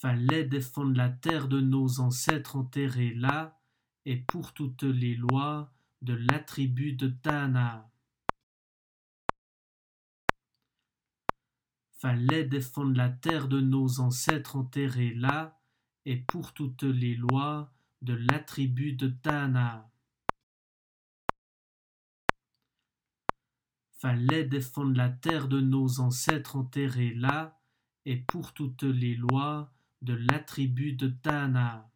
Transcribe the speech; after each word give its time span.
Fallait 0.00 0.44
défendre 0.44 0.96
la 0.96 1.08
terre 1.08 1.48
de 1.48 1.60
nos 1.60 1.98
ancêtres 1.98 2.54
enterrés 2.54 3.14
là, 3.14 3.60
et 4.04 4.16
pour 4.16 4.54
toutes 4.54 4.84
les 4.84 5.16
lois 5.16 5.72
de 6.02 6.14
la 6.14 6.38
tribu 6.38 6.92
de 6.92 7.08
Dana. 7.08 7.90
Fallait 11.90 12.44
défendre 12.44 12.96
la 12.96 13.08
terre 13.08 13.48
de 13.48 13.60
nos 13.60 13.98
ancêtres 13.98 14.54
enterrés 14.54 15.14
là, 15.14 15.60
et 16.04 16.16
pour 16.16 16.54
toutes 16.54 16.84
les 16.84 17.16
lois 17.16 17.74
de 18.00 18.14
la 18.14 18.38
tribu 18.38 18.92
de 18.92 19.08
Dana. 19.08 19.90
Fallait 23.94 24.44
défendre 24.44 24.96
la 24.96 25.10
terre 25.10 25.48
de 25.48 25.60
nos 25.60 25.98
ancêtres 25.98 26.54
enterrés 26.54 27.14
là, 27.14 27.60
et 28.04 28.16
pour 28.16 28.54
toutes 28.54 28.84
les 28.84 29.16
lois 29.16 29.74
de 30.00 30.14
la 30.14 30.38
tribu 30.40 30.92
de 30.92 31.08
Dana. 31.22 31.90